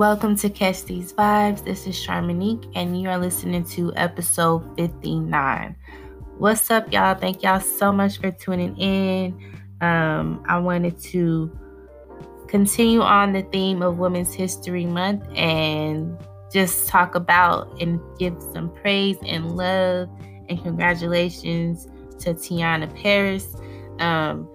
[0.00, 1.62] Welcome to Catch These Vibes.
[1.62, 5.76] This is Charmonique, and you are listening to episode 59.
[6.38, 7.14] What's up, y'all?
[7.14, 9.38] Thank y'all so much for tuning in.
[9.82, 11.54] Um, I wanted to
[12.48, 16.16] continue on the theme of Women's History Month and
[16.50, 20.08] just talk about and give some praise and love
[20.48, 21.88] and congratulations
[22.20, 23.54] to Teyonah Parris.
[23.98, 24.48] Um,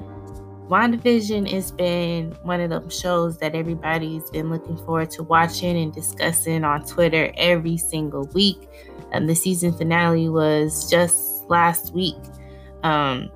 [0.70, 5.94] WandaVision has been one of those shows that everybody's been looking forward to watching and
[5.94, 8.68] discussing on Twitter every single week.
[9.12, 12.16] And the season finale was just last week.
[12.82, 13.30] Um,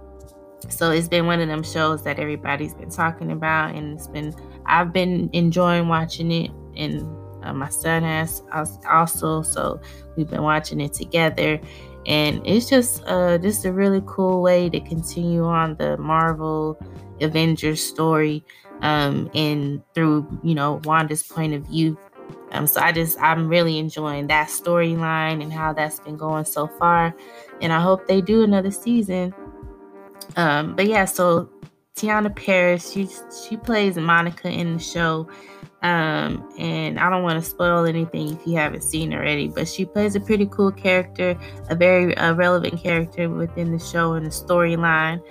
[0.70, 4.34] so it's been one of them shows that everybody's been talking about, and it's been
[4.66, 7.02] I've been enjoying watching it, and
[7.44, 8.41] uh, my son has
[8.90, 9.44] also.
[9.44, 9.80] So
[10.18, 11.60] we've been watching it together,
[12.05, 16.77] and it's just uh, just a really cool way to continue on the Marvel
[17.22, 18.43] Avengers story
[18.82, 21.98] um, and through, you know, Wanda's point of view.
[22.52, 26.68] Um, so I just, I'm really enjoying that storyline and how that's been going so
[26.68, 27.16] far.
[27.62, 29.34] And I hope they do another season.
[30.35, 31.49] Um, but yeah, so
[31.96, 33.10] Teyonah Parris, she,
[33.48, 35.27] she plays Monica in the show.
[35.82, 39.86] Um, and I don't want to spoil anything if you haven't seen already, but she
[39.86, 44.30] plays a pretty cool character, a very uh, relevant character within the show and the
[44.30, 45.21] storyline.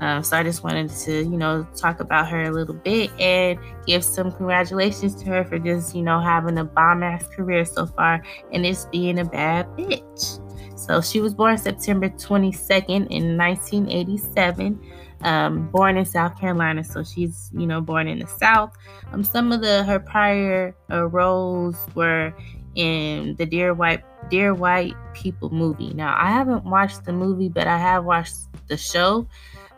[0.00, 3.58] Um, so I just wanted to, you know, talk about her a little bit and
[3.86, 7.86] give some congratulations to her for just, you know, having a bomb ass career so
[7.86, 8.22] far
[8.52, 10.40] and just being a bad bitch.
[10.76, 14.80] So she was born September 22nd in 1987.
[15.22, 18.76] Um, born in South Carolina, so she's you know born in the South.
[19.10, 22.34] Um, some of the her prior uh, roles were
[22.74, 25.94] in the Dear White Dear White People movie.
[25.94, 28.34] Now I haven't watched the movie, but I have watched
[28.68, 29.26] the show.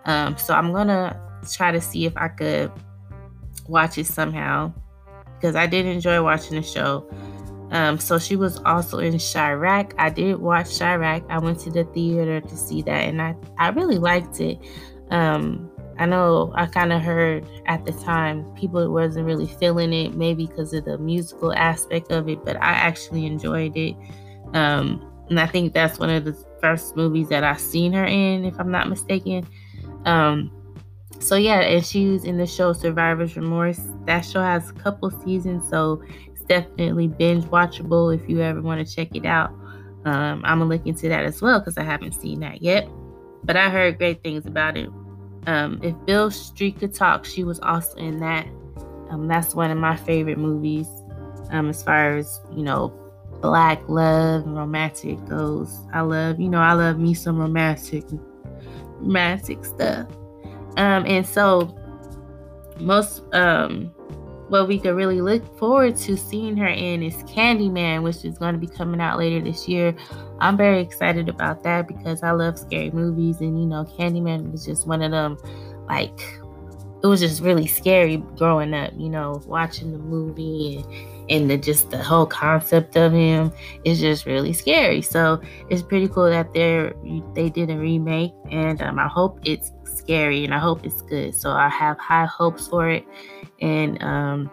[0.07, 1.21] Um, so I'm gonna
[1.53, 2.73] try to see if I could
[3.69, 4.73] watch it somehow
[5.35, 7.09] because I did enjoy watching the show.
[7.73, 9.93] Um, so she was also in Chi-Raq.
[9.99, 11.25] I did watch Chi-Raq.
[11.29, 14.59] I went to the theater to see that, and I I really liked it.
[15.11, 20.15] Um, I know I kind of heard at the time people wasn't really feeling it,
[20.15, 23.97] maybe because of the musical aspect of it, but I actually enjoyed it.
[24.53, 28.45] Um, and I think that's one of the first movies that I seen her in,
[28.45, 29.47] if I'm not mistaken.
[30.07, 30.51] Um,
[31.19, 33.81] so yeah, and she was in the show Survivor's Remorse.
[34.07, 36.03] That show has a couple seasons, so
[36.33, 39.51] it's definitely binge watchable if you ever want to check it out.
[40.05, 42.89] Um, I'm gonna look into that as well because I haven't seen that yet.
[43.45, 44.89] But I heard great things about it.
[45.47, 48.47] Um, if Beale Street could talk, she was also in that.
[49.11, 50.89] Um, that's one of my favorite movies.
[51.51, 52.89] Um, as far as you know,
[53.41, 55.77] black love and romantic goes.
[55.93, 58.05] I love, you know, I love me some romantic
[59.01, 60.09] romantic stuff.
[60.77, 61.75] Um, and so
[62.79, 63.91] most um
[64.49, 68.55] what we could really look forward to seeing her in is Candyman, which is going
[68.55, 69.95] to be coming out later this year.
[70.39, 74.65] I'm very excited about that because I love scary movies, and you know, Candyman was
[74.65, 75.37] just one of them.
[75.89, 76.21] Like,
[77.03, 78.93] it was just really scary growing up.
[78.97, 83.53] You know, watching the movie and and the just the whole concept of him
[83.85, 85.03] is just really scary.
[85.03, 86.93] So it's pretty cool that they
[87.35, 91.35] they did a remake, and um, I hope it's scary and I hope it's good.
[91.35, 93.05] So I have high hopes for it,
[93.61, 94.51] and um,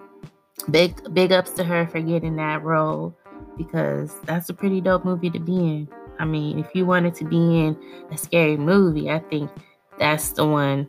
[0.71, 3.15] big big ups to her for getting that role
[3.57, 5.87] because that's a pretty dope movie to be in.
[6.19, 7.77] I mean, if you wanted to be in
[8.11, 9.49] a scary movie, I think
[9.99, 10.87] that's the one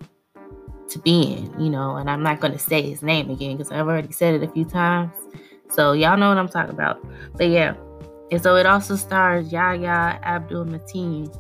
[0.89, 1.97] to be in, you know.
[1.97, 4.53] And I'm not going to say his name again because I've already said it a
[4.53, 5.13] few times.
[5.75, 7.05] So y'all know what I'm talking about.
[7.37, 7.75] But yeah.
[8.31, 11.35] And so it also stars Yahya Abdul Mateen.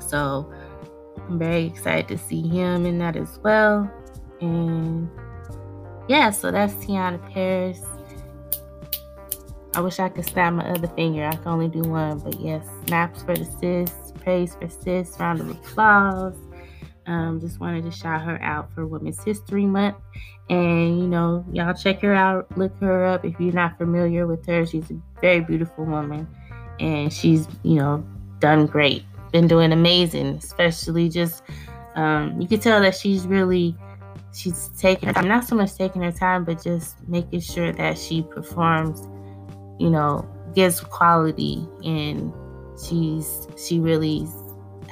[0.00, 0.52] So
[1.28, 3.90] I'm very excited to see him in that as well.
[4.40, 5.08] And
[6.08, 7.82] yeah, so that's Teyonah Parris.
[9.74, 11.24] I wish I could snap my other finger.
[11.24, 12.18] I can only do one.
[12.18, 16.36] But yes, snaps for the sis, praise for sis, round of applause.
[17.06, 19.96] Um, just wanted to shout her out for Women's History Month.
[20.48, 24.46] And, you know, y'all check her out, look her up if you're not familiar with
[24.46, 24.66] her.
[24.66, 26.28] She's a very beautiful woman.
[26.78, 28.04] And she's, you know,
[28.38, 31.42] done great, been doing amazing, especially just,
[31.94, 33.76] um, you can tell that she's really,
[34.34, 37.98] she's taking her time, not so much taking her time, but just making sure that
[37.98, 39.06] she performs,
[39.78, 41.66] you know, gives quality.
[41.84, 42.32] And
[42.84, 44.26] she's, she really,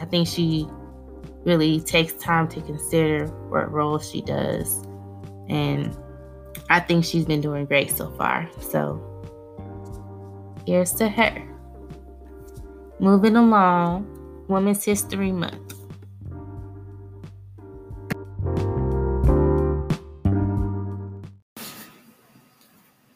[0.01, 0.69] I think she
[1.45, 4.85] really takes time to consider what role she does.
[5.49, 5.97] And
[6.69, 8.49] I think she's been doing great so far.
[8.61, 9.03] So
[10.67, 11.47] here's to her.
[12.99, 14.07] Moving along,
[14.49, 15.75] Women's History Month.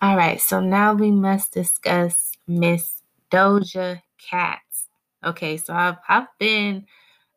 [0.00, 4.60] All right, so now we must discuss Miss Doja Cat.
[5.24, 6.86] Okay, so I've I've been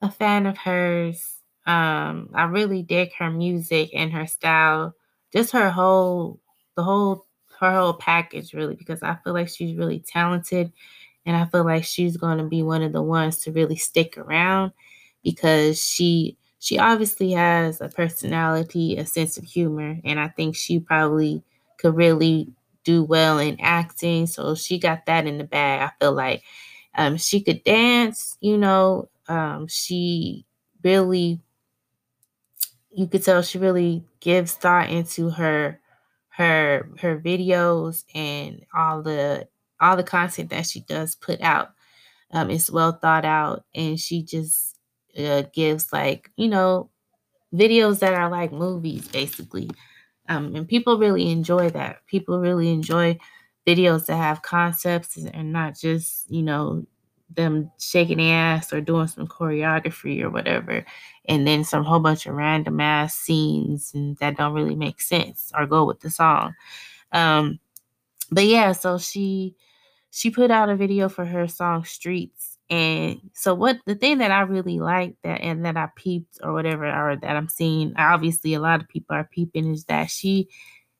[0.01, 1.35] a fan of hers.
[1.65, 4.93] Um, I really dig her music and her style,
[5.33, 6.39] just her whole
[6.75, 7.25] the whole
[7.59, 10.71] her whole package really because I feel like she's really talented
[11.25, 14.17] and I feel like she's going to be one of the ones to really stick
[14.17, 14.71] around
[15.23, 20.79] because she she obviously has a personality, a sense of humor, and I think she
[20.79, 21.43] probably
[21.77, 22.49] could really
[22.83, 24.25] do well in acting.
[24.27, 25.81] So she got that in the bag.
[25.81, 26.43] I feel like
[26.95, 30.45] um, she could dance, you know, um, she
[30.83, 31.41] really
[32.91, 35.79] you could tell she really gives thought into her
[36.29, 39.47] her her videos and all the
[39.79, 41.71] all the content that she does put out
[42.31, 43.65] um, is well thought out.
[43.75, 44.77] And she just
[45.17, 46.89] uh, gives like you know
[47.53, 49.69] videos that are like movies basically.
[50.29, 52.05] Um, and people really enjoy that.
[52.07, 53.17] People really enjoy
[53.67, 56.85] videos that have concepts and not just you know
[57.29, 60.85] them shaking ass or doing some choreography or whatever.
[61.25, 65.51] And then some whole bunch of random ass scenes and that don't really make sense
[65.57, 66.55] or go with the song.
[67.11, 67.59] Um
[68.31, 69.55] but yeah so she
[70.09, 72.57] she put out a video for her song streets.
[72.69, 76.51] And so what the thing that i really like that and that i peeped or
[76.51, 80.49] whatever or that i'm seeing obviously a lot of people are peeping is that she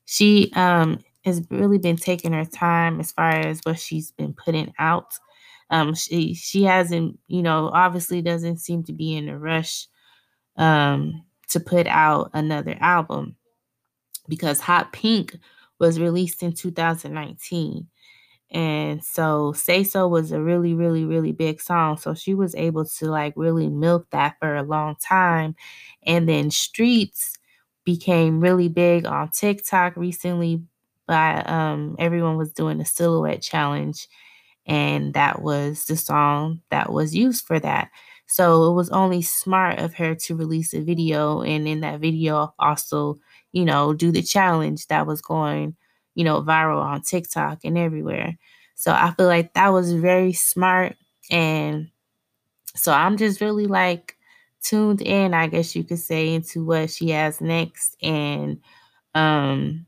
[0.06, 4.74] she um has really been taking her time as far as what she's been putting
[4.80, 5.14] out
[5.70, 9.88] um she she hasn't you know obviously doesn't seem to be in a rush
[10.58, 13.36] um to put out another album
[14.28, 15.38] because hot pink
[15.80, 17.88] was released in 2019
[18.52, 21.98] and so Say So was a really, really, really big song.
[21.98, 25.56] So she was able to like really milk that for a long time.
[26.06, 27.34] And then Streets
[27.84, 30.64] became really big on TikTok recently
[31.08, 34.08] by um everyone was doing a silhouette challenge.
[34.68, 37.90] And that was the song that was used for that.
[38.28, 42.54] So it was only smart of her to release a video and in that video
[42.60, 43.18] also,
[43.54, 45.76] you know, do the challenge that was going
[46.16, 48.38] you know, viral on TikTok and everywhere.
[48.74, 50.96] So I feel like that was very smart.
[51.30, 51.90] And
[52.76, 54.16] so I'm just really like
[54.64, 57.98] tuned in, I guess you could say, into what she has next.
[58.02, 58.62] And
[59.16, 59.86] um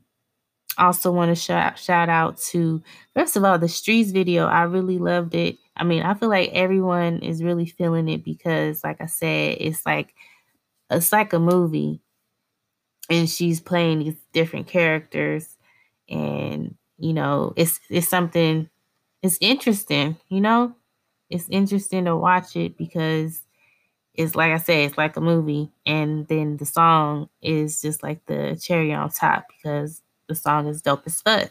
[0.80, 2.82] also want to shout shout out to
[3.14, 4.46] first of all the streets video.
[4.46, 5.58] I really loved it.
[5.76, 9.86] I mean, I feel like everyone is really feeling it because like I said, it's
[9.86, 10.14] like
[10.90, 12.00] it's like a movie
[13.08, 15.56] and she's playing these different characters
[16.08, 18.68] and you know it's it's something
[19.22, 20.74] it's interesting you know
[21.30, 23.42] it's interesting to watch it because
[24.14, 28.24] it's like i said it's like a movie and then the song is just like
[28.26, 31.50] the cherry on top because the song is dope as fuck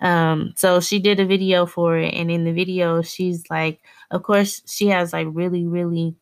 [0.00, 3.80] um so she did a video for it and in the video she's like
[4.12, 6.14] of course she has like really really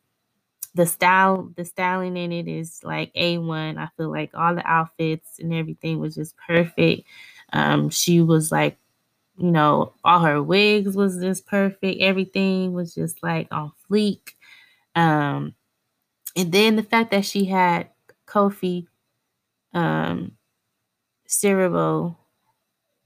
[0.75, 5.39] the style the styling in it is like a1 i feel like all the outfits
[5.39, 7.07] and everything was just perfect
[7.53, 8.77] um, she was like,
[9.37, 12.01] you know, all her wigs was just perfect.
[12.01, 14.33] Everything was just like on fleek.
[14.95, 15.55] Um,
[16.35, 17.89] and then the fact that she had
[18.27, 18.87] Kofi
[19.73, 20.33] um,
[21.31, 22.15] Siriboe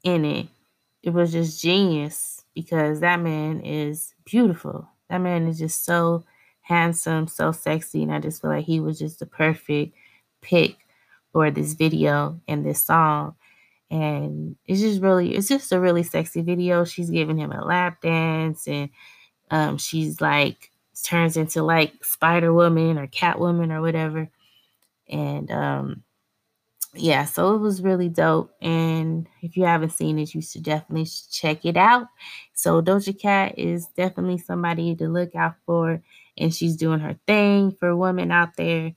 [0.03, 0.47] in it,
[1.03, 4.89] it was just genius because that man is beautiful.
[5.09, 6.25] That man is just so
[6.61, 9.95] handsome, so sexy, and I just feel like he was just the perfect
[10.41, 10.77] pick
[11.31, 13.35] for this video and this song.
[13.91, 16.85] And it's just really it's just a really sexy video.
[16.85, 18.89] She's giving him a lap dance and
[19.51, 20.71] um she's like
[21.03, 24.27] turns into like spider woman or Cat Woman or whatever.
[25.07, 26.03] And um
[26.95, 31.07] yeah so it was really dope and if you haven't seen it you should definitely
[31.31, 32.07] check it out
[32.53, 36.01] so doja cat is definitely somebody to look out for
[36.37, 38.93] and she's doing her thing for women out there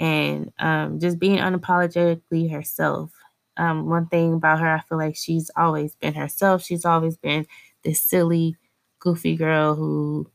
[0.00, 3.12] and um, just being unapologetically herself
[3.56, 6.62] um, one thing about her, I feel like she's always been herself.
[6.64, 7.46] She's always been
[7.84, 8.56] this silly,
[8.98, 10.30] goofy girl who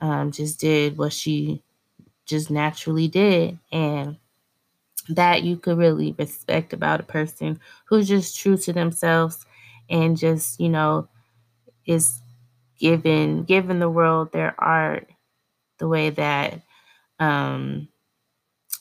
[0.00, 1.62] um, just did what she
[2.26, 3.58] just naturally did.
[3.72, 4.18] And
[5.16, 9.44] that you could really respect about a person who's just true to themselves
[9.88, 11.08] and just, you know,
[11.86, 12.20] is
[12.78, 15.08] given given the world their art
[15.78, 16.62] the way that
[17.20, 17.88] um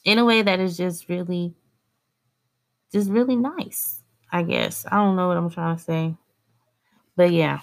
[0.05, 1.55] in a way that is just really
[2.91, 4.85] just really nice, I guess.
[4.91, 6.15] I don't know what I'm trying to say.
[7.15, 7.61] But yeah,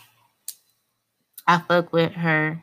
[1.44, 2.62] I fuck with her.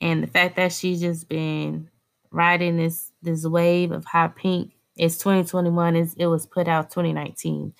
[0.00, 1.90] And the fact that she's just been
[2.34, 4.72] riding this this wave of hot pink.
[4.96, 5.96] It's 2021.
[5.96, 7.74] It's, it was put out 2019.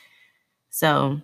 [0.70, 1.20] So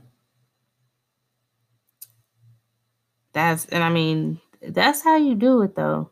[3.33, 6.11] that's and I mean that's how you do it though,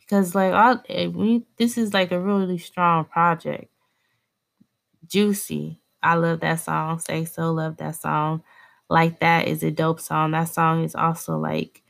[0.00, 3.70] because like all eh, we this is like a really strong project.
[5.06, 6.98] Juicy, I love that song.
[6.98, 8.42] Say so, love that song.
[8.88, 10.32] Like that is a dope song.
[10.32, 11.82] That song is also like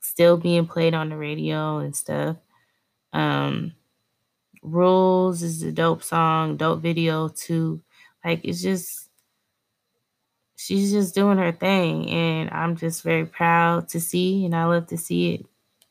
[0.00, 2.36] still being played on the radio and stuff.
[3.12, 3.74] Um,
[4.62, 7.82] Rules is a dope song, dope video too.
[8.24, 9.08] Like it's just
[10.56, 14.86] she's just doing her thing and I'm just very proud to see and I love
[14.88, 15.46] to see it.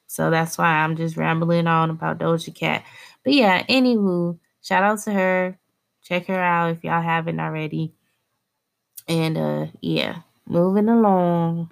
[0.05, 2.83] So that's why I'm just rambling on about Doja Cat.
[3.23, 5.57] But yeah, anywho, shout out to her.
[6.03, 7.93] Check her out if y'all haven't already.
[9.07, 11.71] And uh yeah, moving along.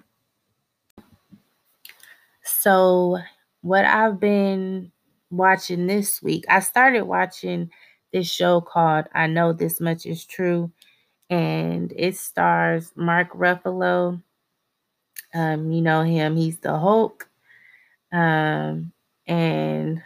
[2.42, 3.18] So
[3.60, 4.90] what I've been
[5.30, 7.70] watching this week, I started watching
[8.12, 10.70] this show called I Know This Much Is True,
[11.30, 14.22] and it stars Mark Ruffalo.
[15.34, 17.28] Um, you know him, he's the Hulk.
[18.12, 18.92] Um,
[19.26, 20.02] and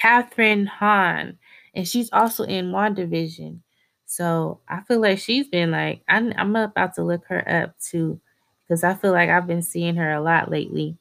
[0.00, 1.38] Kathryn Hahn,
[1.74, 3.60] and she's also in WandaVision.
[4.06, 8.20] So I feel like she's been like, I'm, I'm about to look her up too,
[8.62, 10.96] because I feel like I've been seeing her a lot lately.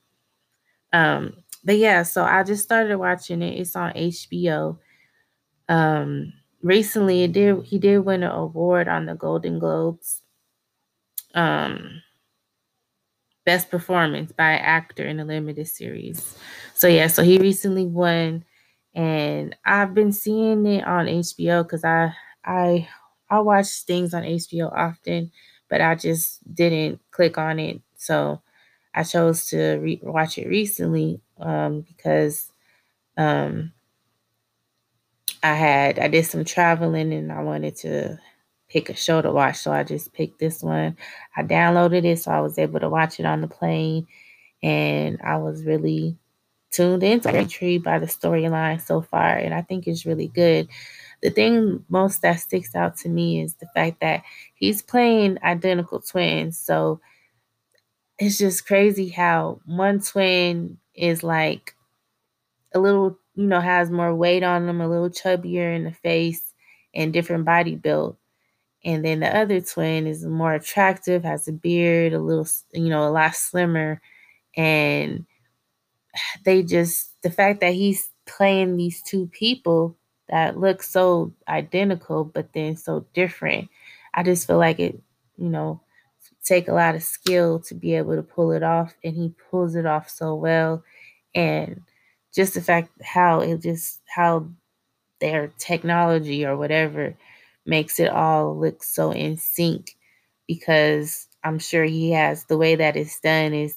[0.93, 3.59] Um, but yeah, so I just started watching it.
[3.59, 4.79] It's on HBO.
[5.69, 10.21] Um, recently it did he did win an award on the Golden Globes.
[11.33, 12.01] Um,
[13.45, 16.37] best performance by an actor in a limited series.
[16.75, 18.43] So yeah, so he recently won
[18.93, 22.13] and I've been seeing it on HBO cuz I
[22.45, 22.87] I
[23.29, 25.31] I watch things on HBO often,
[25.69, 27.81] but I just didn't click on it.
[27.95, 28.41] So
[28.93, 32.51] I chose to re- watch it recently um, because
[33.17, 33.71] um,
[35.43, 38.19] I had I did some traveling and I wanted to
[38.69, 40.97] pick a show to watch, so I just picked this one.
[41.35, 44.07] I downloaded it, so I was able to watch it on the plane,
[44.63, 46.17] and I was really
[46.71, 50.67] tuned into intrigued by the storyline so far, and I think it's really good.
[51.21, 54.23] The thing most that sticks out to me is the fact that
[54.55, 57.01] he's playing identical twins, so
[58.19, 61.75] it's just crazy how one twin is like
[62.73, 66.53] a little, you know, has more weight on them, a little chubbier in the face
[66.93, 68.17] and different body build.
[68.85, 73.07] And then the other twin is more attractive, has a beard, a little, you know,
[73.07, 74.01] a lot slimmer.
[74.57, 75.25] And
[76.45, 79.97] they just, the fact that he's playing these two people
[80.29, 83.69] that look so identical, but then so different,
[84.13, 85.01] I just feel like it,
[85.37, 85.81] you know,
[86.43, 88.93] take a lot of skill to be able to pull it off.
[89.03, 90.83] And he pulls it off so well.
[91.35, 91.81] And
[92.33, 94.47] just the fact how it just, how
[95.19, 97.15] their technology or whatever
[97.65, 99.95] makes it all look so in sync
[100.47, 103.75] because I'm sure he has the way that it's done is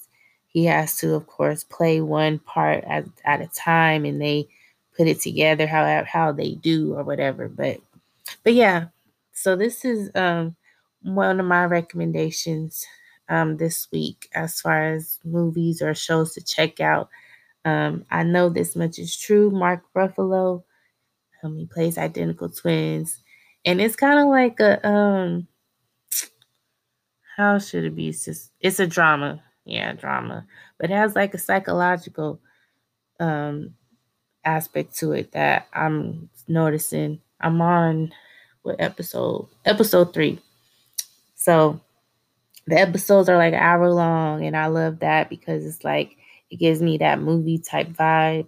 [0.48, 4.48] he has to of course play one part at, at a time and they
[4.96, 7.78] put it together how how they do or whatever but
[8.44, 8.86] but yeah
[9.32, 10.54] so this is um
[11.02, 12.84] one of my recommendations
[13.28, 17.08] um this week as far as movies or shows to check out.
[17.64, 20.64] Um I know this much is true Mark Ruffalo
[21.42, 23.20] um, he plays identical twins
[23.64, 25.46] and it's kind of like a um
[27.36, 28.08] how should it be?
[28.08, 30.44] It's just it's a drama yeah drama
[30.78, 32.40] but it has like a psychological
[33.20, 33.74] um
[34.44, 37.20] aspect to it that i'm noticing.
[37.40, 38.12] I'm on
[38.62, 40.40] what episode episode three
[41.42, 41.80] so
[42.66, 46.16] the episodes are like an hour long and i love that because it's like
[46.50, 48.46] it gives me that movie type vibe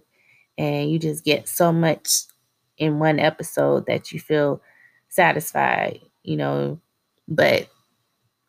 [0.57, 2.09] and you just get so much
[2.77, 4.61] in one episode that you feel
[5.09, 6.79] satisfied, you know.
[7.27, 7.69] But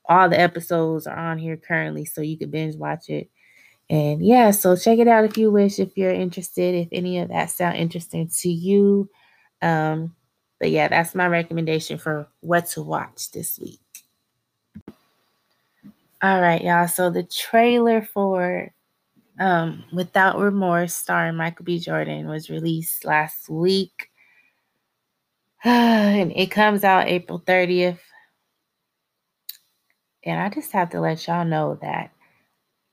[0.09, 3.31] all the episodes are on here currently, so you could binge watch it.
[3.89, 7.29] And yeah, so check it out if you wish, if you're interested, if any of
[7.29, 9.09] that sound interesting to you.
[9.63, 10.15] Um,
[10.59, 13.81] but yeah, that's my recommendation for what to watch this week.
[16.23, 16.89] All right, y'all.
[16.89, 18.73] So the trailer for
[19.39, 21.79] um, Without Remorse, starring Michael B.
[21.79, 24.11] Jordan, was released last week.
[25.65, 27.99] and it comes out April 30th.
[30.25, 32.13] And I just have to let y'all know that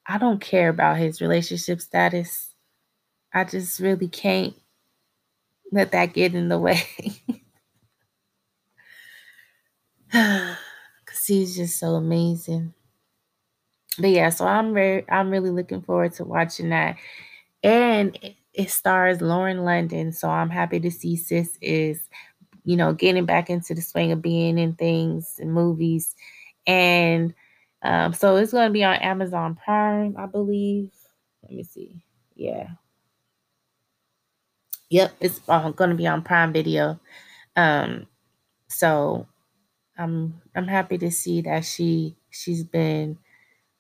[0.05, 2.53] I don't care about his relationship status.
[3.33, 4.53] I just really can't
[5.71, 6.83] let that get in the way.
[10.11, 12.73] Cause he's just so amazing.
[13.99, 16.97] But yeah, so I'm very I'm really looking forward to watching that.
[17.63, 18.17] And
[18.53, 20.11] it, stars Lauren London.
[20.13, 22.01] So I'm happy to see sis is
[22.65, 26.15] you know, getting back into the swing of being in things and movies.
[26.67, 27.33] And
[27.83, 30.91] Um, so it's going to be on Amazon Prime, I believe.
[31.43, 32.03] Let me see.
[32.35, 32.69] Yeah.
[34.89, 36.99] Yep, it's going to be on Prime Video.
[37.55, 38.07] Um,
[38.69, 39.27] so
[39.97, 43.17] I'm I'm happy to see that she she's been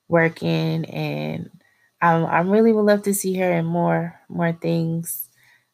[0.09, 1.49] working and
[2.01, 5.29] I I really would love to see her in more more things.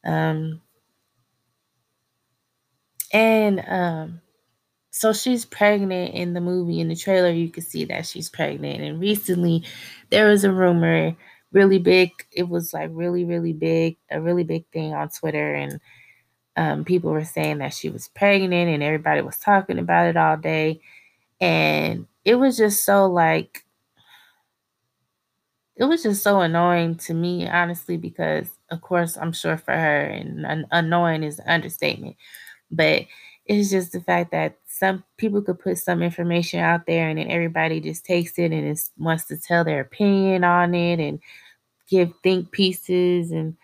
[0.05, 0.61] Um,
[3.11, 4.21] and um,
[4.91, 8.81] so she's pregnant in the movie in the trailer you can see that she's pregnant
[8.81, 9.63] and recently
[10.11, 11.15] there was a rumor
[11.53, 15.79] really big it was like really really big a really big thing on twitter and
[16.57, 20.37] um, people were saying that she was pregnant and everybody was talking about it all
[20.37, 20.81] day
[21.41, 23.65] and it was just so like
[25.79, 30.01] it was just so annoying to me honestly because of course i'm sure for her
[30.01, 32.17] and annoying is an understatement.
[32.71, 33.05] But
[33.45, 37.31] it's just the fact that some people could put some information out there and then
[37.31, 41.19] everybody just takes it and wants to tell their opinion on it and
[41.89, 43.57] give think pieces and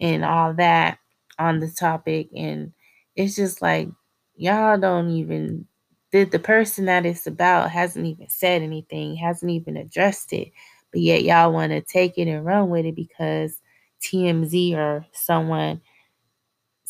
[0.00, 0.98] and all that
[1.38, 2.28] on the topic.
[2.36, 2.72] And
[3.16, 3.88] it's just like
[4.36, 5.66] y'all don't even
[6.12, 10.52] the, the person that it's about hasn't even said anything hasn't even addressed it
[10.92, 13.60] but yet y'all want to take it and run with it because
[14.02, 15.80] tmz or someone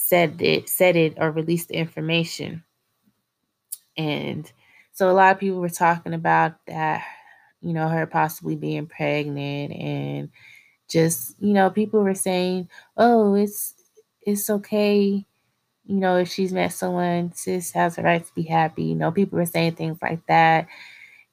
[0.01, 2.65] said it said it or released the information.
[3.97, 4.51] And
[4.93, 7.05] so a lot of people were talking about that
[7.61, 10.31] you know her possibly being pregnant and
[10.89, 13.75] just you know people were saying oh it's
[14.23, 15.25] it's okay
[15.85, 19.13] you know if she's met someone sis has a right to be happy you know
[19.13, 20.67] people were saying things like that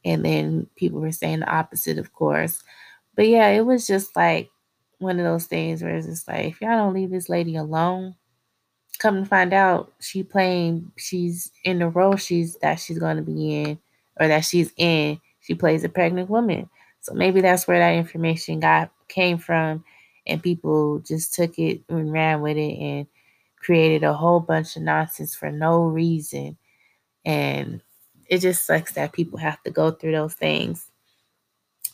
[0.05, 2.63] and then people were saying the opposite of course.
[3.15, 4.49] But yeah it was just like
[4.99, 8.15] one of those things where it's just like if y'all don't leave this lady alone
[8.99, 13.21] come to find out she playing she's in the role she's that she's going to
[13.21, 13.79] be in
[14.19, 15.19] or that she's in.
[15.41, 16.69] She plays a pregnant woman.
[17.01, 19.83] So maybe that's where that information got came from
[20.25, 23.07] and people just took it and ran with it and
[23.57, 26.57] created a whole bunch of nonsense for no reason.
[27.25, 27.81] And
[28.29, 30.89] it just sucks that people have to go through those things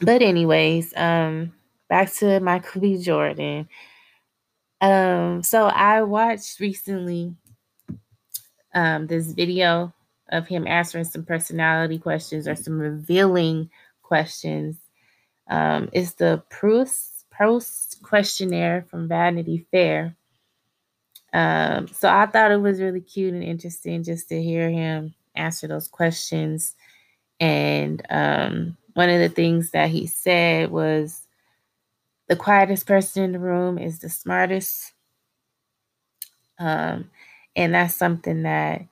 [0.02, 1.54] but anyways um
[1.90, 3.68] back to michael b jordan
[4.84, 7.34] um, so I watched recently
[8.74, 9.94] um, this video
[10.30, 13.70] of him answering some personality questions or some revealing
[14.02, 14.76] questions.
[15.50, 20.18] Um, it's the Proust Proust questionnaire from Vanity Fair.
[21.32, 25.68] Um, so I thought it was really cute and interesting just to hear him answer
[25.68, 26.76] those questions.
[27.40, 31.28] And um, one of the things that he said was
[32.28, 34.94] the quietest person in the room is the smartest.
[36.60, 37.10] Um,
[37.56, 38.84] and that's something that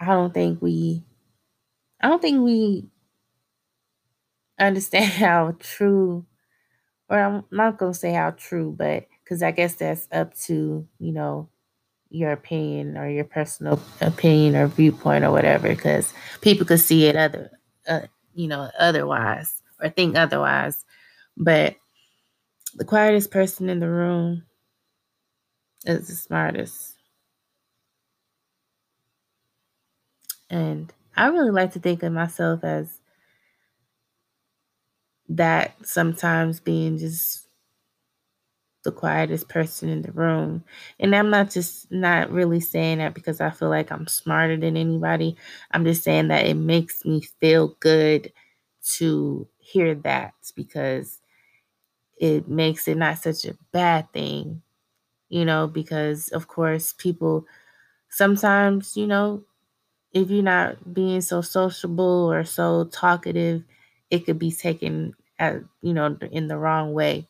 [0.00, 1.02] I don't think we,
[2.00, 2.86] I don't think we
[4.58, 6.26] understand how true,
[7.08, 10.86] or I'm not going to say how true, but because I guess that's up to,
[10.98, 11.48] you know,
[12.10, 17.16] your opinion or your personal opinion or viewpoint or whatever, because people could see it
[17.16, 17.50] other,
[17.88, 18.00] uh,
[18.34, 20.84] you know, otherwise or think otherwise.
[21.36, 21.76] But
[22.74, 24.44] the quietest person in the room
[25.84, 26.94] is the smartest.
[30.50, 33.00] And I really like to think of myself as
[35.28, 37.47] that sometimes being just
[38.88, 40.64] the quietest person in the room.
[41.00, 44.76] And I'm not just not really saying that because I feel like I'm smarter than
[44.76, 45.36] anybody.
[45.72, 48.32] I'm just saying that it makes me feel good
[48.98, 51.20] to hear that because
[52.18, 54.62] it makes it not such a bad thing,
[55.28, 57.46] you know, because of course people
[58.10, 59.44] sometimes, you know,
[60.12, 63.64] if you're not being so sociable or so talkative,
[64.10, 67.28] it could be taken as, you know, in the wrong way.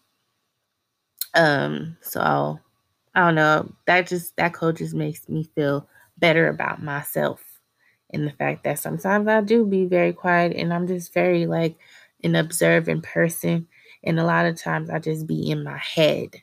[1.34, 2.58] Um, so
[3.14, 3.72] I don't know.
[3.86, 5.88] That just that quote just makes me feel
[6.18, 7.42] better about myself
[8.12, 11.76] and the fact that sometimes I do be very quiet and I'm just very like
[12.24, 13.68] an observant person
[14.04, 16.36] and a lot of times I just be in my head.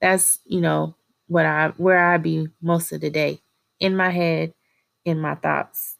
[0.00, 0.96] That's, you know,
[1.28, 3.40] what I where I be most of the day.
[3.80, 4.54] In my head,
[5.04, 5.96] in my thoughts.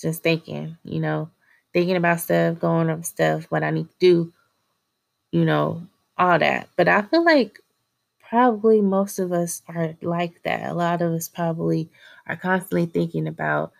[0.00, 1.30] Just thinking, you know,
[1.74, 4.32] thinking about stuff, going over stuff, what I need to do,
[5.32, 5.82] you know,
[6.18, 6.68] all that.
[6.76, 7.60] But I feel like
[8.28, 10.70] probably most of us are like that.
[10.70, 11.90] A lot of us probably
[12.26, 13.72] are constantly thinking about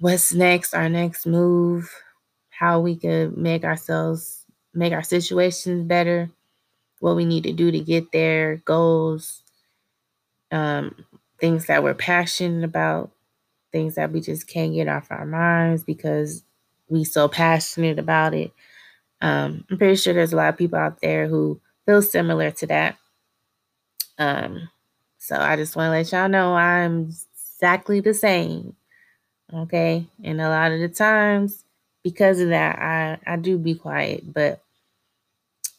[0.00, 1.90] what's next, our next move,
[2.50, 6.30] how we could make ourselves make our situations better,
[7.00, 9.42] what we need to do to get there, goals,
[10.50, 11.04] um,
[11.40, 13.10] things that we're passionate about,
[13.72, 16.44] things that we just can't get off our minds because
[16.88, 18.52] we so passionate about it.
[19.20, 22.66] Um, I'm pretty sure there's a lot of people out there who feel similar to
[22.68, 22.96] that.
[24.20, 24.70] Um,
[25.18, 28.76] so I just want to let y'all know I'm exactly the same.
[29.52, 30.06] Okay.
[30.24, 31.64] And a lot of the times,
[32.04, 34.62] because of that, I, I do be quiet, but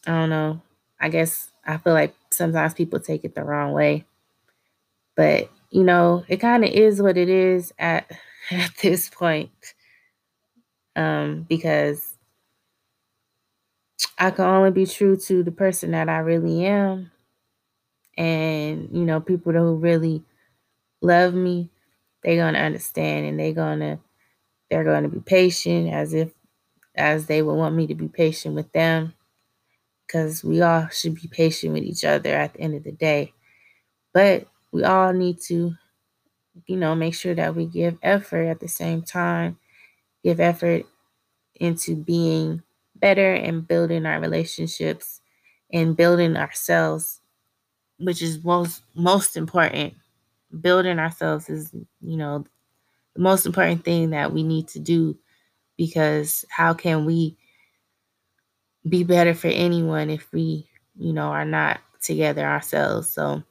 [0.05, 0.61] I don't know.
[0.99, 4.05] I guess I feel like sometimes people take it the wrong way.
[5.15, 8.09] But, you know, it kind of is what it is at
[8.51, 9.51] at this point.
[10.95, 12.17] Um, because
[14.17, 17.10] I can only be true to the person that I really am.
[18.17, 20.23] And, you know, people who really
[21.01, 21.69] love me,
[22.23, 23.99] they're gonna understand and they're gonna
[24.69, 26.31] they're gonna be patient as if
[26.95, 29.13] as they would want me to be patient with them.
[30.07, 33.33] Because we all should be patient with each other at the end of the day.
[34.13, 35.75] But we all need to,
[36.67, 39.57] you know, make sure that we give effort at the same time,
[40.23, 40.85] give effort
[41.55, 42.63] into being
[42.95, 45.21] better and building our relationships
[45.73, 47.20] and building ourselves,
[48.01, 49.93] which is most most important.
[50.61, 52.45] Building ourselves is, you know,
[53.15, 55.17] the most important thing that we need to do
[55.77, 57.37] because how can we
[58.87, 63.09] be better for anyone if we, you know, are not together ourselves?
[63.09, 63.43] So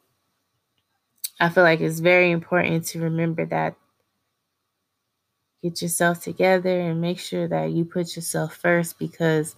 [1.41, 3.75] I feel like it's very important to remember that
[5.63, 9.55] get yourself together and make sure that you put yourself first because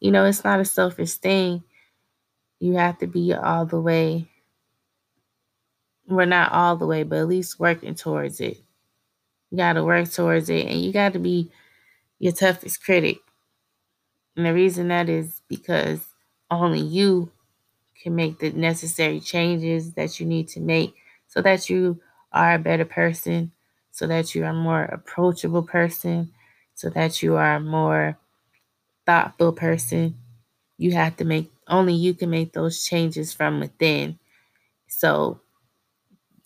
[0.00, 1.62] you know it's not a selfish thing
[2.60, 4.28] you have to be all the way.
[6.08, 8.58] We're not all the way but at least working towards it.
[9.50, 11.50] You got to work towards it and you got to be
[12.18, 13.18] your toughest critic.
[14.36, 16.06] And the reason that is because
[16.50, 17.30] only you
[18.02, 20.94] can make the necessary changes that you need to make
[21.28, 22.00] so that you
[22.32, 23.52] are a better person
[23.96, 26.30] so that you are a more approachable person,
[26.74, 28.18] so that you are a more
[29.06, 30.14] thoughtful person.
[30.76, 34.18] You have to make only you can make those changes from within.
[34.88, 35.40] So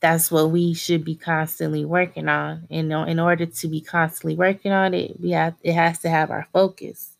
[0.00, 2.66] that's what we should be constantly working on.
[2.70, 6.30] And in order to be constantly working on it, we have it has to have
[6.30, 7.16] our focus.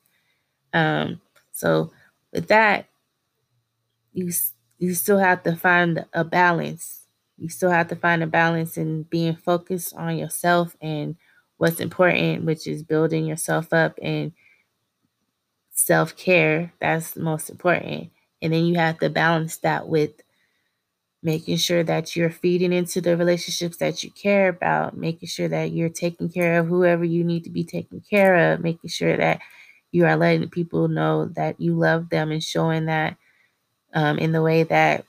[0.75, 1.21] Um,
[1.53, 1.93] so
[2.33, 2.87] with that,
[4.13, 4.31] you
[4.79, 6.97] you still have to find a balance
[7.39, 11.17] you still have to find a balance in being focused on yourself and
[11.57, 14.33] what's important, which is building yourself up and
[15.87, 16.73] self care.
[16.81, 18.11] That's most important.
[18.43, 20.13] And then you have to balance that with
[21.23, 25.73] making sure that you're feeding into the relationships that you care about, making sure that
[25.73, 29.41] you're taking care of whoever you need to be taken care of, making sure that
[29.93, 33.17] you are letting people know that you love them and showing that
[33.95, 35.05] um, in the way that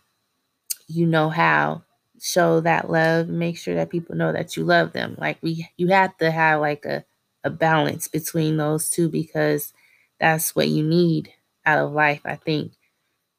[0.87, 1.83] you know how
[2.21, 5.15] show that love, make sure that people know that you love them.
[5.19, 7.03] Like we you have to have like a,
[7.43, 9.73] a balance between those two because
[10.21, 11.33] that's what you need
[11.65, 12.73] out of life, I think,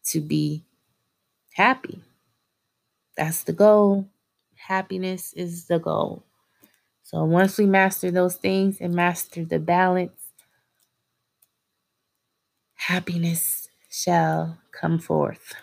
[0.06, 0.64] to be
[1.54, 2.02] happy.
[3.16, 4.08] That's the goal.
[4.56, 6.24] Happiness is the goal.
[7.04, 10.12] So once we master those things and master the balance,
[12.76, 15.54] happiness shall come forth.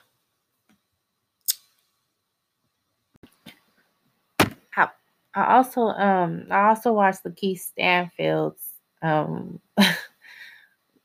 [5.34, 8.63] I also um I also watched Lakeith Stanfield's
[9.01, 9.60] um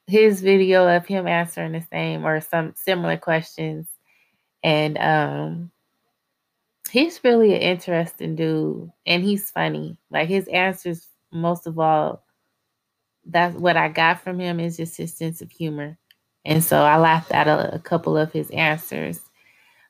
[0.07, 3.89] his video of him answering the same or some similar questions.
[4.63, 5.71] And um
[6.91, 9.99] he's really an interesting dude and he's funny.
[10.11, 12.25] Like his answers most of all
[13.27, 15.99] that's what I got from him is just his sense of humor.
[16.45, 19.21] And so I laughed at a, a couple of his answers.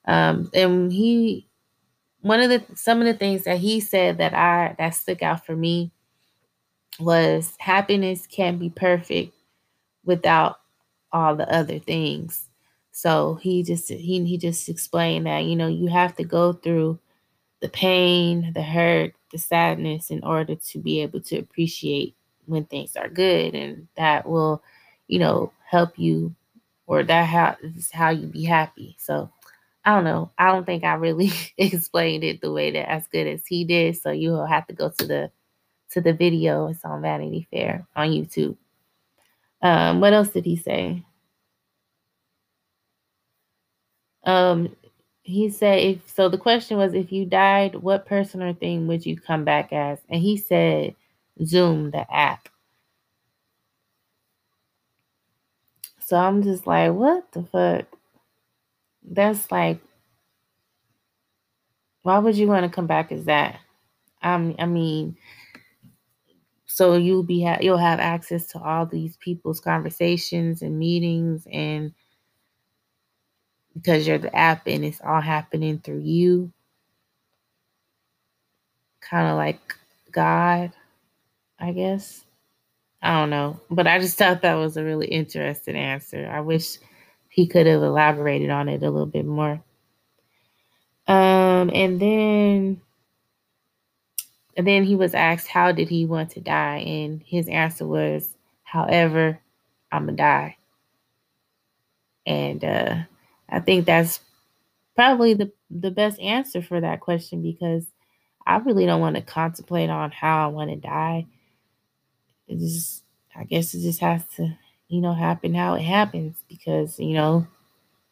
[0.06, 1.48] Um, and he
[2.20, 5.44] one of the some of the things that he said that I that stuck out
[5.44, 5.90] for me
[7.00, 9.34] was happiness can't be perfect
[10.04, 10.60] without
[11.12, 12.48] all the other things.
[12.92, 16.98] So he just he he just explained that you know you have to go through
[17.60, 22.14] the pain, the hurt, the sadness in order to be able to appreciate
[22.46, 24.62] when things are good and that will
[25.08, 26.34] you know help you
[26.86, 28.96] or that how is how you be happy.
[28.98, 29.30] So
[29.84, 30.30] I don't know.
[30.38, 33.96] I don't think I really explained it the way that as good as he did.
[33.96, 35.30] So you'll have to go to the
[35.90, 36.68] to the video.
[36.68, 38.56] It's on Vanity Fair on YouTube.
[39.64, 41.04] Um, what else did he say?
[44.24, 44.76] Um,
[45.22, 49.06] he said if so the question was if you died, what person or thing would
[49.06, 49.98] you come back as?
[50.10, 50.94] And he said
[51.44, 52.48] Zoom, the app.
[56.00, 57.86] So I'm just like, what the fuck?
[59.04, 59.80] that's like
[62.02, 63.60] why would you want to come back as that?
[64.22, 65.16] Um, I mean,
[66.74, 71.94] so you'll be ha- you'll have access to all these people's conversations and meetings and
[73.74, 76.52] because you're the app and it's all happening through you.
[79.00, 79.60] Kind of like
[80.10, 80.72] god
[81.60, 82.24] i guess.
[83.02, 86.28] I don't know but i just thought that was a really interesting answer.
[86.28, 86.78] I wish
[87.28, 89.62] he could have elaborated on it a little bit more.
[91.06, 92.80] Um and then
[94.56, 96.78] and then he was asked, How did he want to die?
[96.78, 98.28] And his answer was,
[98.62, 99.40] However,
[99.92, 100.56] I'm going to die.
[102.26, 102.96] And uh,
[103.48, 104.20] I think that's
[104.94, 107.86] probably the, the best answer for that question because
[108.46, 111.26] I really don't want to contemplate on how I want to die.
[112.48, 113.02] It just,
[113.34, 114.56] I guess it just has to,
[114.88, 117.46] you know, happen how it happens because, you know,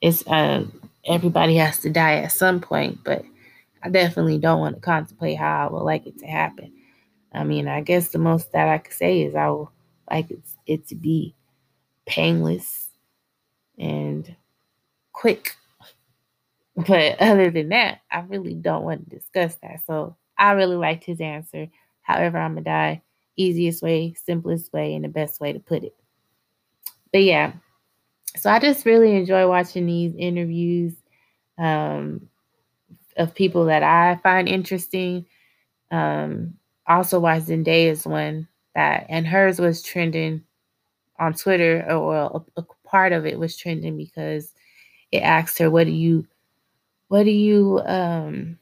[0.01, 0.67] it's, uh,
[1.07, 3.25] everybody has to die at some point, but
[3.83, 6.73] I definitely don't want to contemplate how I would like it to happen.
[7.33, 9.68] I mean, I guess the most that I could say is I would
[10.11, 11.35] like it, it to be
[12.07, 12.88] painless
[13.79, 14.35] and
[15.12, 15.57] quick.
[16.75, 19.83] But other than that, I really don't want to discuss that.
[19.87, 21.68] So I really liked his answer.
[22.01, 23.03] However, I'm gonna die.
[23.37, 25.95] Easiest way, simplest way, and the best way to put it.
[27.12, 27.53] But yeah,
[28.37, 30.95] so I just really enjoy watching these interviews.
[31.59, 32.29] Um,
[33.16, 35.27] of people that I find interesting.
[35.90, 36.55] Um,
[36.88, 40.44] also watched Zendaya's one that, and hers was trending
[41.18, 42.16] on Twitter, or
[42.57, 44.53] a, a part of it was trending because
[45.12, 46.27] it asked her, "What do you,
[47.09, 48.59] what do you?" Um,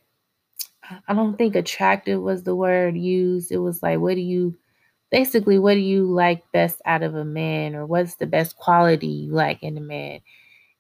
[1.08, 3.52] I don't think attractive was the word used.
[3.52, 4.56] It was like, "What do you?"
[5.10, 9.08] Basically, what do you like best out of a man, or what's the best quality
[9.08, 10.20] you like in a man?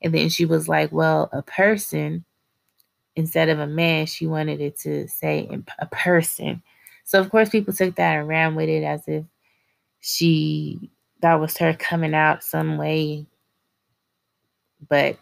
[0.02, 2.24] And then she was like, "Well, a person."
[3.20, 6.62] Instead of a man, she wanted it to say a person.
[7.04, 9.24] So of course, people took that and ran with it as if
[10.00, 13.26] she that was her coming out some way.
[14.88, 15.18] But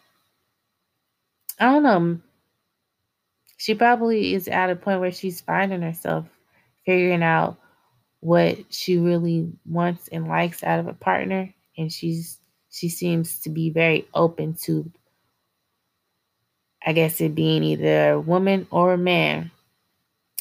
[1.58, 2.20] I don't know.
[3.56, 6.26] She probably is at a point where she's finding herself
[6.87, 7.58] figuring out
[8.20, 12.38] what she really wants and likes out of a partner and she's
[12.70, 14.90] she seems to be very open to
[16.88, 19.51] I guess it being either a woman or a man.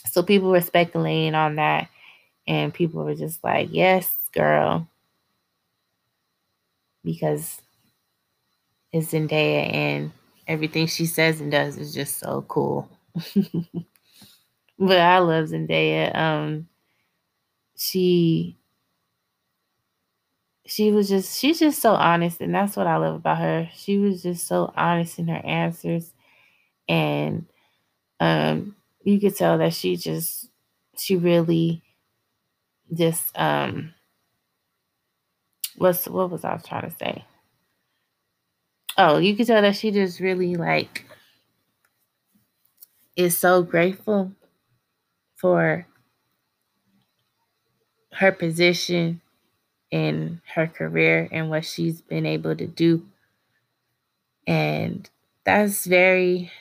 [0.05, 1.89] So people were speculating on that,
[2.47, 4.87] and people were just like, yes, girl.
[7.03, 7.61] Because
[8.93, 10.13] it's Zendaya, and
[10.47, 12.87] everything she says and does is just so cool.
[14.79, 16.15] but I love Zendaya.
[16.15, 16.69] Um,
[17.75, 18.55] she
[20.65, 23.69] she was just she's just so honest and that's what I love about her.
[23.75, 26.13] She was just so honest in her answers
[26.89, 27.45] and
[28.19, 30.49] um, you could tell that she just
[30.97, 31.83] she really
[32.93, 33.93] just um
[35.77, 37.25] what's what was I trying to say?
[38.97, 41.05] Oh, you could tell that she just really like
[43.17, 44.31] is so grateful
[45.35, 45.87] for
[48.13, 49.21] her position
[49.91, 53.05] in her career and what she's been able to do.
[54.45, 55.09] And
[55.43, 56.51] that's very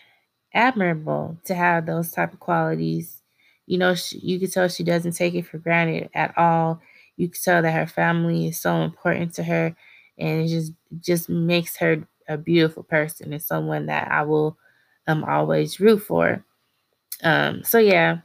[0.56, 3.22] admirable to have those type of qualities.
[3.66, 6.80] You know, she, you can tell she doesn't take it for granted at all.
[7.18, 9.76] You can tell that her family is so important to her,
[10.18, 14.58] and it just just makes her a beautiful person and someone that I will
[15.08, 16.44] um always root for.
[17.24, 18.18] Um, so yeah,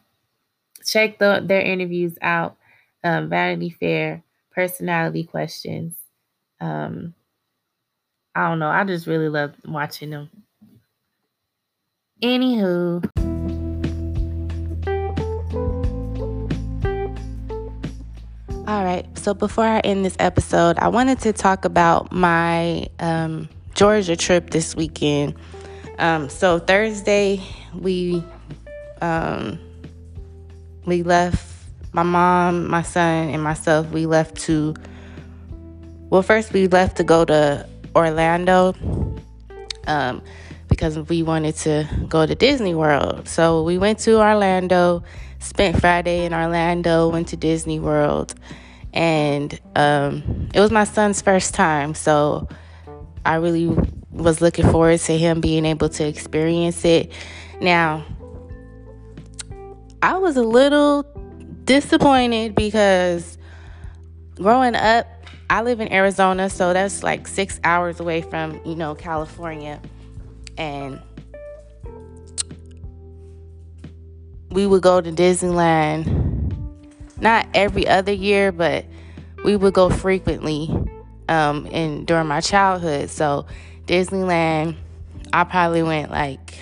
[0.86, 2.58] check the, their interviews out.
[3.04, 5.96] Um, Vanity Fair, personality questions.
[6.60, 7.16] Um,
[8.36, 8.70] I don't know.
[8.70, 10.30] I just really love watching them.
[12.22, 13.04] Anywho.
[18.68, 19.08] All right.
[19.18, 24.52] So before I end this episode, I wanted to talk about my um, Georgia trip
[24.52, 25.34] this weekend.
[25.98, 27.42] Um, so Thursday
[27.74, 28.24] we
[29.02, 29.60] um,
[30.86, 31.48] we left.
[31.92, 33.90] My mom, my son, and myself.
[33.90, 34.76] We left to.
[36.12, 38.76] Well, first we left to go to Orlando.
[39.88, 40.22] Um,
[40.72, 43.28] because we wanted to go to Disney World.
[43.28, 45.04] So we went to Orlando,
[45.40, 48.34] spent Friday in Orlando, went to Disney World,
[48.94, 51.94] and um, it was my son's first time.
[51.94, 52.48] So
[53.26, 53.68] I really
[54.12, 57.12] was looking forward to him being able to experience it.
[57.60, 58.06] Now,
[60.02, 61.04] I was a little
[61.66, 63.38] disappointed because
[64.36, 65.06] growing up,
[65.50, 69.82] I live in Arizona, so that's like six hours away from, you know, California
[70.58, 71.00] and
[74.52, 76.32] we would go to Disneyland
[77.20, 78.86] not every other year, but
[79.46, 80.70] we would go frequently
[81.30, 83.10] um, in during my childhood.
[83.10, 83.46] So
[83.86, 84.76] Disneyland,
[85.32, 86.56] I probably went like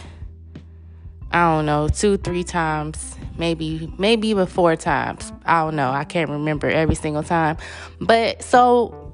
[1.32, 5.32] I don't know two, three times, maybe maybe even four times.
[5.46, 5.92] I don't know.
[5.92, 7.58] I can't remember every single time,
[8.02, 9.14] but so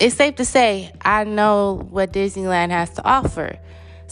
[0.00, 3.58] it's safe to say I know what Disneyland has to offer.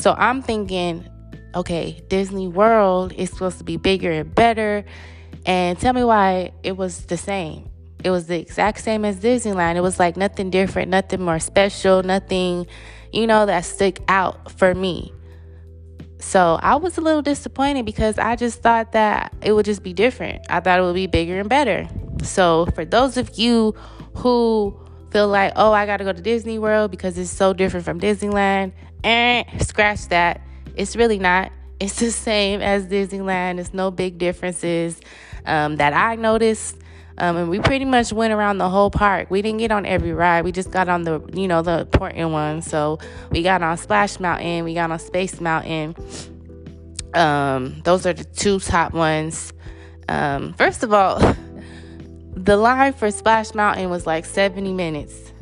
[0.01, 1.07] So I'm thinking,
[1.55, 4.83] okay, Disney World is supposed to be bigger and better.
[5.45, 7.69] And tell me why it was the same.
[8.03, 9.77] It was the exact same as Disneyland.
[9.77, 12.67] It was like nothing different, nothing more special, nothing,
[13.13, 15.13] you know, that stuck out for me.
[16.19, 19.93] So I was a little disappointed because I just thought that it would just be
[19.93, 20.47] different.
[20.49, 21.87] I thought it would be bigger and better.
[22.23, 23.75] So for those of you
[24.15, 24.79] who
[25.11, 28.01] feel like, oh, I got to go to Disney World because it's so different from
[28.01, 30.41] Disneyland, and eh, scratch that.
[30.77, 31.53] It's really not.
[31.81, 33.59] It's the same as Disneyland.
[33.59, 35.01] It's no big differences
[35.47, 36.77] um, that I noticed.
[37.17, 39.31] Um, and we pretty much went around the whole park.
[39.31, 40.45] We didn't get on every ride.
[40.45, 42.67] We just got on the, you know, the important ones.
[42.67, 42.99] So
[43.31, 44.65] we got on Splash Mountain.
[44.65, 45.97] We got on Space Mountain.
[47.15, 49.55] Um, those are the two top ones.
[50.09, 51.19] Um, first of all,
[52.45, 55.33] the line for Splash Mountain was like 70 minutes.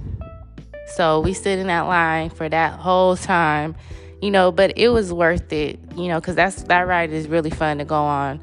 [0.95, 3.77] So we stood in that line for that whole time,
[4.21, 7.51] you know, but it was worth it, you know, because that's that ride is really
[7.51, 8.41] fun to go on.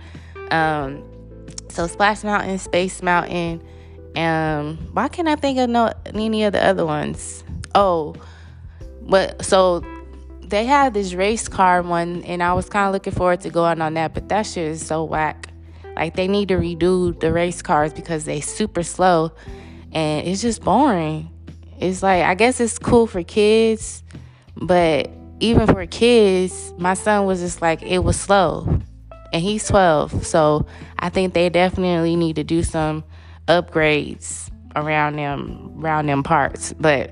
[0.52, 1.04] Um,
[1.70, 3.62] so Splash Mountain, Space Mountain.
[4.16, 7.44] Um, why can't I think of no any of the other ones?
[7.74, 8.16] Oh,
[9.02, 9.84] but so
[10.42, 13.82] they had this race car one, and I was kind of looking forward to going
[13.82, 15.50] on that, but that shit is so whack.
[15.96, 19.32] Like they need to redo the race cars because they super slow,
[19.92, 21.30] and it's just boring.
[21.80, 24.04] It's like I guess it's cool for kids,
[24.56, 28.82] but even for kids, my son was just like it was slow
[29.36, 30.26] and he's 12.
[30.26, 30.66] So
[31.00, 33.04] I think they definitely need to do some
[33.48, 36.74] upgrades around them around them parts.
[36.74, 37.12] But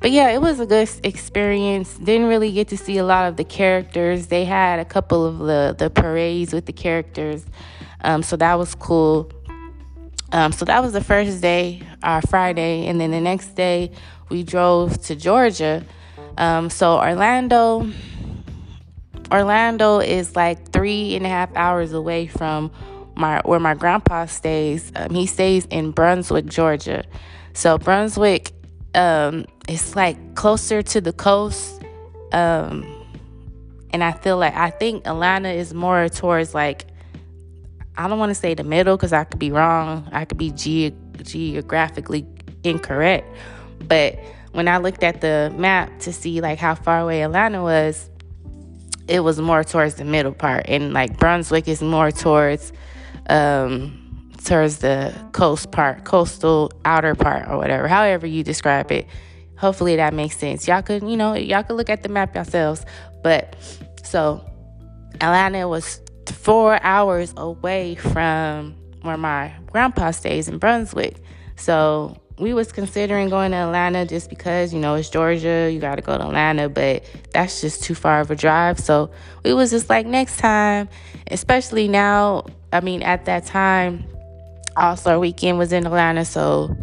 [0.00, 1.94] but yeah, it was a good experience.
[1.98, 4.28] Didn't really get to see a lot of the characters.
[4.28, 7.44] They had a couple of the the parades with the characters,
[8.02, 9.30] um, so that was cool.
[10.30, 13.90] Um, so that was the first day, our Friday, and then the next day
[14.28, 15.84] we drove to Georgia.
[16.36, 17.90] Um, so Orlando,
[19.32, 22.70] Orlando is like three and a half hours away from
[23.16, 24.92] my where my grandpa stays.
[24.94, 27.04] Um, he stays in Brunswick, Georgia.
[27.54, 28.52] So Brunswick
[28.98, 31.82] um, is like closer to the coast.
[32.32, 32.84] Um,
[33.90, 36.84] and I feel like I think Atlanta is more towards like
[37.96, 40.08] I don't want to say the middle because I could be wrong.
[40.12, 42.26] I could be ge- geographically
[42.64, 43.26] incorrect.
[43.86, 44.18] But
[44.52, 48.10] when I looked at the map to see like how far away Atlanta was,
[49.06, 52.72] it was more towards the middle part, and like Brunswick is more towards
[53.30, 54.07] um,
[54.48, 59.06] towards the coast part, coastal outer part, or whatever, however you describe it.
[59.58, 60.66] Hopefully that makes sense.
[60.66, 62.86] Y'all could, you know, y'all could look at the map yourselves.
[63.22, 63.56] But
[64.04, 64.44] so
[65.14, 71.16] Atlanta was four hours away from where my grandpa stays in Brunswick.
[71.56, 75.96] So we was considering going to Atlanta just because, you know, it's Georgia, you got
[75.96, 78.78] to go to Atlanta, but that's just too far of a drive.
[78.78, 79.10] So
[79.44, 80.88] we was just like next time,
[81.30, 84.06] especially now, I mean, at that time,
[84.78, 86.76] All-Star weekend was in Atlanta, so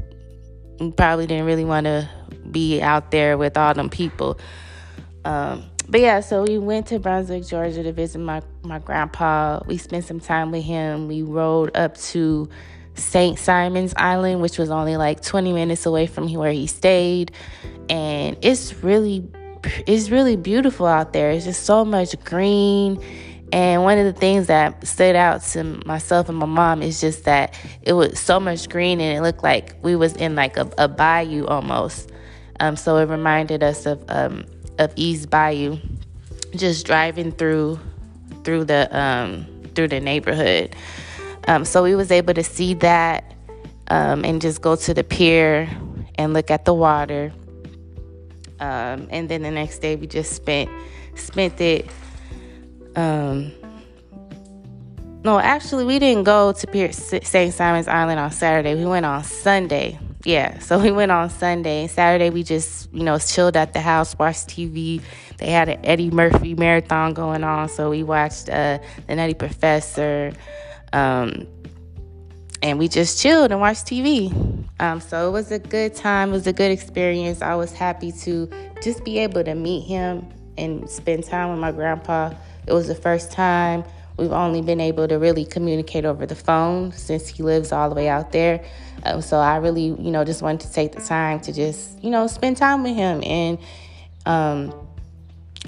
[0.97, 2.10] probably didn't really want to
[2.51, 4.38] be out there with all them people.
[5.23, 9.62] Um, but yeah, so we went to Brunswick, Georgia to visit my, my grandpa.
[9.65, 11.08] We spent some time with him.
[11.08, 12.49] We rode up to
[12.95, 13.38] St.
[13.38, 17.31] Simon's Island, which was only like 20 minutes away from where he stayed.
[17.89, 19.27] And it's really
[19.88, 21.31] it's really beautiful out there.
[21.31, 23.01] It's just so much green.
[23.51, 27.25] And one of the things that stood out to myself and my mom is just
[27.25, 30.69] that it was so much green and it looked like we was in like a,
[30.77, 32.12] a bayou almost.
[32.59, 34.45] Um, so it reminded us of um,
[34.78, 35.78] of East Bayou,
[36.55, 37.80] just driving through
[38.43, 39.45] through the um,
[39.76, 40.76] through the neighborhood.
[41.47, 43.36] Um, so we was able to see that
[43.89, 45.69] um, and just go to the pier
[46.15, 47.34] and look at the water.
[48.59, 50.69] Um, and then the next day we just spent
[51.15, 51.88] spent it.
[52.95, 53.51] Um,
[55.23, 57.53] no, actually we didn't go to St.
[57.53, 58.75] Simon's Island on Saturday.
[58.75, 59.97] We went on Sunday.
[60.23, 61.87] Yeah, so we went on Sunday.
[61.87, 65.01] Saturday we just you know chilled at the house, watched TV.
[65.37, 70.31] They had an Eddie Murphy marathon going on, so we watched uh, the Nutty Professor.
[70.93, 71.47] Um,
[72.61, 74.31] and we just chilled and watched TV.
[74.79, 76.29] Um, so it was a good time.
[76.29, 77.41] It was a good experience.
[77.41, 78.49] I was happy to
[78.81, 80.27] just be able to meet him
[80.57, 82.33] and spend time with my grandpa.
[82.68, 83.84] It was the first time
[84.18, 87.95] we've only been able to really communicate over the phone since he lives all the
[87.95, 88.63] way out there.
[89.03, 92.09] Um, so I really, you know, just wanted to take the time to just, you
[92.09, 93.59] know, spend time with him and
[94.26, 94.74] um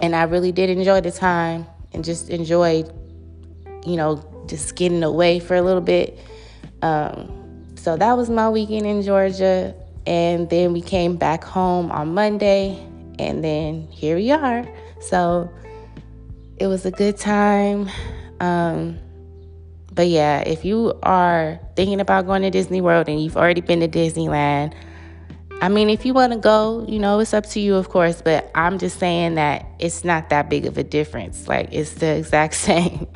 [0.01, 2.91] and I really did enjoy the time and just enjoyed,
[3.85, 6.19] you know, just getting away for a little bit.
[6.81, 9.75] Um, so that was my weekend in Georgia.
[10.05, 12.79] And then we came back home on Monday,
[13.19, 14.65] and then here we are.
[15.01, 15.49] So
[16.57, 17.89] it was a good time.
[18.39, 18.99] Um,
[19.93, 23.79] but yeah, if you are thinking about going to Disney World and you've already been
[23.79, 24.73] to Disneyland,
[25.59, 28.21] I mean, if you want to go, you know, it's up to you, of course,
[28.21, 31.47] but I'm just saying that it's not that big of a difference.
[31.47, 33.07] Like, it's the exact same.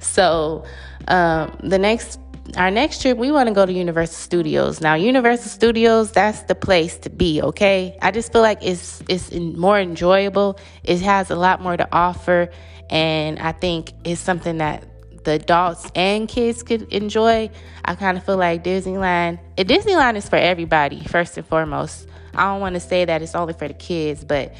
[0.00, 0.64] so,
[1.06, 2.18] um, the next,
[2.56, 4.80] our next trip, we want to go to Universal Studios.
[4.80, 7.98] Now, Universal Studios, that's the place to be, okay?
[8.02, 12.50] I just feel like it's, it's more enjoyable, it has a lot more to offer,
[12.90, 14.84] and I think it's something that
[15.24, 17.50] the adults and kids could enjoy.
[17.84, 22.06] I kind of feel like Disneyland, Disneyland is for everybody, first and foremost.
[22.34, 24.54] I don't want to say that it's only for the kids, but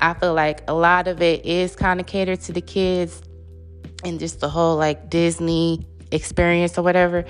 [0.00, 3.20] I feel like a lot of it is kind of catered to the kids
[4.02, 7.24] and just the whole like Disney experience or whatever.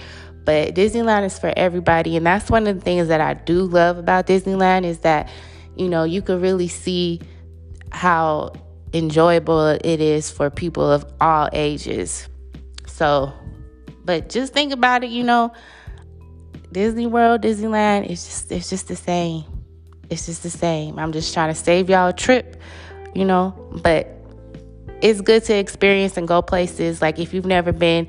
[0.45, 3.99] But Disneyland is for everybody, and that's one of the things that I do love
[3.99, 5.29] about Disneyland is that
[5.77, 7.21] you know you can really see
[7.91, 8.53] how
[8.93, 12.29] enjoyable it is for people of all ages.
[12.87, 13.33] So,
[14.05, 15.53] but just think about it, you know,
[16.73, 19.45] Disney World, Disneyland, it's just it's just the same.
[20.11, 20.99] It's just the same.
[20.99, 22.61] I'm just trying to save y'all a trip,
[23.15, 24.09] you know, but
[25.03, 28.09] it's good to experience and go places like if you've never been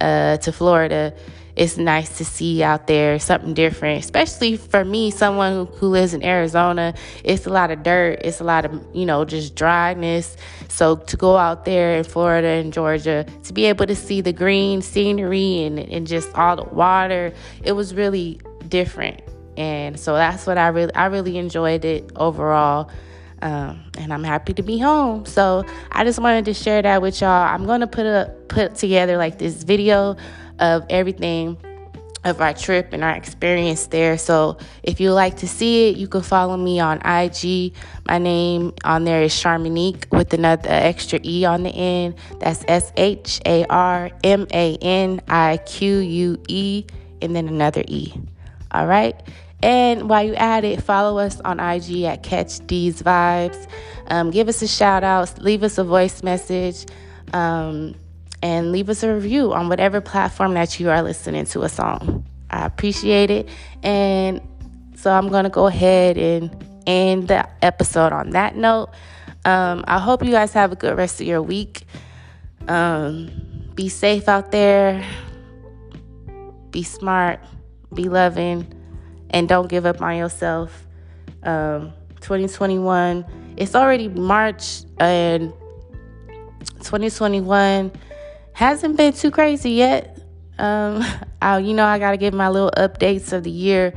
[0.00, 1.14] uh, to Florida,
[1.58, 6.14] it's nice to see out there something different, especially for me, someone who, who lives
[6.14, 6.94] in Arizona.
[7.24, 10.36] It's a lot of dirt, it's a lot of, you know, just dryness.
[10.68, 14.32] So to go out there in Florida and Georgia, to be able to see the
[14.32, 17.32] green scenery and, and just all the water,
[17.64, 19.20] it was really different.
[19.56, 22.88] And so that's what I really, I really enjoyed it overall.
[23.40, 25.24] Um, and I'm happy to be home.
[25.26, 27.30] So I just wanted to share that with y'all.
[27.30, 30.16] I'm gonna put a put together like this video
[30.58, 31.56] of everything
[32.24, 34.18] of our trip and our experience there.
[34.18, 37.72] So if you like to see it, you can follow me on IG.
[38.06, 42.16] My name on there is Sharmanique with another extra E on the end.
[42.40, 46.84] That's S H A R M A N I Q U E
[47.22, 48.12] and then another E.
[48.70, 49.20] All right.
[49.62, 53.66] And while you at it, follow us on IG at Catch These Vibes.
[54.08, 56.86] Um, give us a shout out, leave us a voice message.
[57.32, 57.94] Um,
[58.42, 62.24] and leave us a review on whatever platform that you are listening to us on.
[62.50, 63.48] I appreciate it.
[63.82, 64.40] And
[64.94, 68.90] so I'm going to go ahead and end the episode on that note.
[69.44, 71.84] Um, I hope you guys have a good rest of your week.
[72.68, 73.30] Um,
[73.74, 75.04] be safe out there,
[76.70, 77.40] be smart,
[77.94, 78.72] be loving,
[79.30, 80.86] and don't give up on yourself.
[81.42, 85.52] Um, 2021, it's already March, and
[86.78, 87.92] 2021
[88.52, 90.18] hasn't been too crazy yet.
[90.58, 91.04] Um,
[91.42, 93.94] I, you know, I got to give my little updates of the year.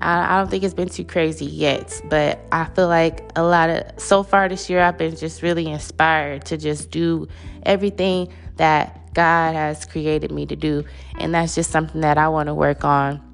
[0.00, 3.70] I, I don't think it's been too crazy yet, but I feel like a lot
[3.70, 7.28] of so far this year, I've been just really inspired to just do
[7.64, 10.84] everything that God has created me to do.
[11.18, 13.29] And that's just something that I want to work on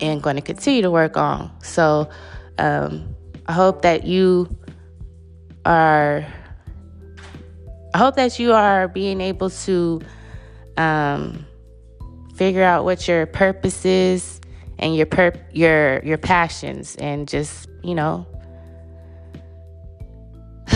[0.00, 1.50] and going to continue to work on.
[1.62, 2.08] So
[2.58, 3.14] um,
[3.46, 4.48] I hope that you
[5.64, 6.26] are
[7.94, 10.00] I hope that you are being able to
[10.76, 11.46] um,
[12.34, 14.40] figure out what your purpose is
[14.78, 18.26] and your per- your your passions and just you know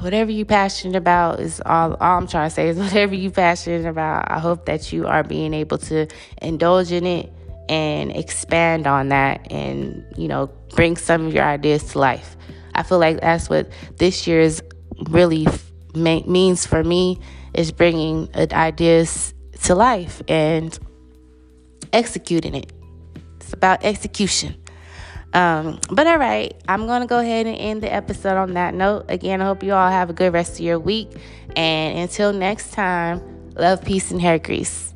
[0.00, 3.86] whatever you're passionate about is all, all I'm trying to say is whatever you're passionate
[3.86, 4.30] about.
[4.30, 6.06] I hope that you are being able to
[6.42, 7.32] indulge in it
[7.68, 12.36] and expand on that and you know bring some of your ideas to life.
[12.74, 14.62] I feel like that's what this year is
[15.08, 15.46] really
[15.94, 17.18] means for me
[17.54, 19.32] is bringing ideas
[19.64, 20.78] to life and
[21.92, 22.72] executing it.
[23.36, 24.56] It's about execution.
[25.32, 28.74] Um, but all right, I'm going to go ahead and end the episode on that
[28.74, 29.06] note.
[29.08, 31.10] Again, I hope you all have a good rest of your week.
[31.56, 33.20] And until next time,
[33.54, 34.94] love, peace, and hair grease.